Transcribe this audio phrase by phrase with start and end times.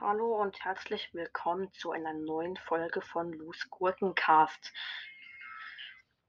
[0.00, 4.72] Hallo und herzlich willkommen zu einer neuen Folge von Loose Gurkencast.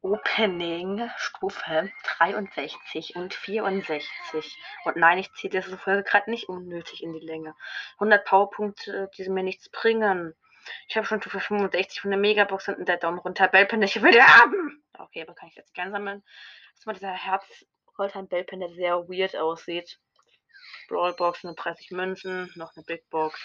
[0.02, 4.58] Opening Stufe 63 und 64.
[4.86, 7.56] Und nein, ich ziehe diese Folge gerade nicht unnötig in die Länge.
[7.96, 10.36] 100 Powerpunkte, die mir nichts bringen.
[10.88, 13.48] Ich habe schon Stufe 65 von der Megabox und der Daumen runter.
[13.48, 14.84] Bellpen, ich will haben!
[14.98, 16.24] Okay, aber kann ich jetzt gern sammeln.
[16.74, 17.66] Erstmal dieser Herz
[17.98, 20.00] Rolltime Bellpen, der sehr weird aussieht.
[20.88, 23.40] Brawlbox, nur 30 Münzen, noch eine Big Box.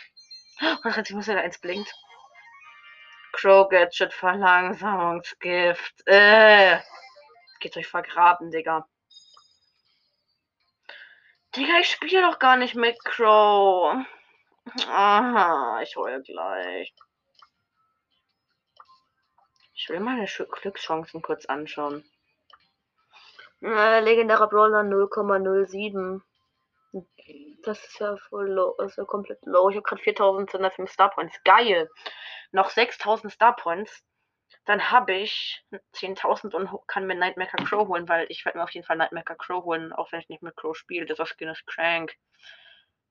[0.84, 1.92] Und jetzt muss da eins blinkt.
[3.32, 6.06] Crow Gadget Verlangsamungsgift.
[6.06, 6.80] Äh.
[7.60, 8.88] Geht euch vergraben, Digga.
[11.54, 13.96] Digga, ich spiele doch gar nicht mit Crow.
[14.86, 16.94] Aha, ich heule gleich.
[19.74, 22.04] Ich will meine Glückschancen kurz anschauen.
[23.62, 26.22] Äh, legendärer Brawler 0,07.
[27.62, 29.68] Das ist ja voll low, ist ja komplett low.
[29.68, 31.38] Ich habe gerade 4205 Star Points.
[31.44, 31.90] Geil.
[32.52, 34.02] Noch 6000 Star Points.
[34.64, 38.70] Dann habe ich 10.000 und kann mir Nightmaker Crow holen, weil ich werde mir auf
[38.70, 41.06] jeden Fall Nightmaker Crow holen, auch wenn ich nicht mit Crow spiele.
[41.06, 42.16] Das Skin ist crank.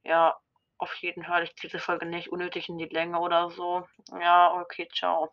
[0.04, 0.38] Ja,
[0.78, 1.44] auf jeden Fall.
[1.44, 3.88] Ich ziehe diese Folge nicht unnötig in die Länge oder so.
[4.20, 5.32] Ja, okay, ciao.